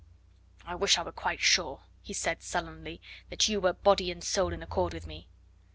"I 0.65 0.73
wish 0.73 0.97
I 0.97 1.03
were 1.03 1.11
quite 1.11 1.41
sure," 1.41 1.83
he 2.01 2.11
said 2.11 2.41
sullenly, 2.41 3.01
"that 3.29 3.47
you 3.47 3.61
were 3.61 3.73
body 3.73 4.09
and 4.09 4.23
soul 4.23 4.51
in 4.51 4.63
accord 4.63 4.95
with 4.95 5.05
me." 5.05 5.27